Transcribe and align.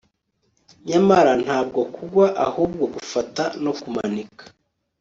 Nyamara 0.87 1.31
ntabwo 1.43 1.79
kugwa 1.95 2.25
ahubwo 2.47 2.83
gufata 2.93 3.43
no 3.63 3.71
kumanika 3.79 4.43